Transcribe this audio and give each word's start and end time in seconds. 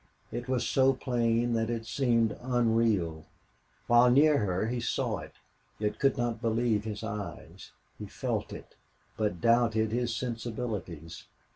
It 0.31 0.49
was 0.49 0.67
so 0.67 0.93
plain 0.93 1.53
that 1.53 1.69
it 1.69 1.85
seemed 1.85 2.35
unreal. 2.41 3.27
While 3.85 4.09
near 4.09 4.39
her 4.39 4.65
he 4.65 4.79
saw 4.79 5.19
it, 5.19 5.33
yet 5.77 5.99
could 5.99 6.17
not 6.17 6.41
believe 6.41 6.85
his 6.85 7.03
eyes; 7.03 7.69
he 7.99 8.07
felt 8.07 8.51
it, 8.51 8.75
but 9.15 9.41
doubted 9.41 9.91
his 9.91 10.11
sensibilities. 10.15 11.25